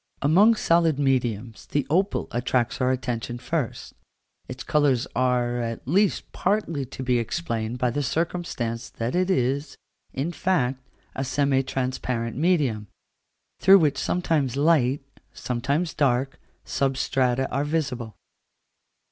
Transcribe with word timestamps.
Among 0.23 0.55
solid 0.55 0.97
mediums 0.97 1.67
the 1.67 1.85
opal 1.87 2.27
attracts 2.31 2.81
our 2.81 2.89
attention 2.89 3.37
first: 3.37 3.93
its 4.47 4.63
colours 4.63 5.05
are, 5.15 5.59
at 5.59 5.87
least, 5.87 6.31
partly 6.31 6.85
to 6.85 7.03
be 7.03 7.19
explained 7.19 7.77
by 7.77 7.91
the 7.91 8.01
circumstance 8.01 8.89
that 8.89 9.13
it 9.13 9.29
is, 9.29 9.77
in 10.11 10.31
fact, 10.31 10.81
a 11.13 11.23
semi 11.23 11.61
transparent 11.61 12.35
medium, 12.35 12.87
through 13.59 13.77
which 13.77 13.99
sometimes 13.99 14.55
light, 14.57 15.03
sometimes 15.33 15.93
dark, 15.93 16.39
substrata 16.65 17.47
are 17.51 17.63
visible. 17.63 18.15